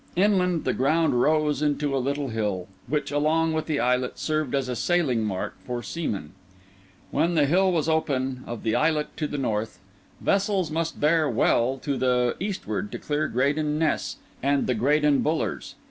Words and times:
Inland 0.15 0.63
the 0.63 0.73
ground 0.73 1.21
rose 1.21 1.61
into 1.61 1.95
a 1.95 2.01
little 2.01 2.29
hill, 2.29 2.67
which, 2.87 3.11
along 3.11 3.53
with 3.53 3.67
the 3.67 3.79
islet, 3.79 4.17
served 4.17 4.55
as 4.55 4.67
a 4.67 4.75
sailing 4.75 5.23
mark 5.23 5.55
for 5.67 5.83
seamen. 5.83 6.31
When 7.11 7.35
the 7.35 7.45
hill 7.45 7.71
was 7.71 7.87
open 7.87 8.43
of 8.47 8.63
the 8.63 8.73
islet 8.73 9.15
to 9.17 9.27
the 9.27 9.37
north, 9.37 9.77
vessels 10.19 10.71
must 10.71 10.99
bear 10.99 11.29
well 11.29 11.77
to 11.83 11.97
the 11.97 12.35
eastward 12.39 12.91
to 12.93 12.97
clear 12.97 13.27
Graden 13.27 13.77
Ness 13.77 14.17
and 14.41 14.65
the 14.65 14.73
Graden 14.73 15.19
Bullers. 15.19 15.75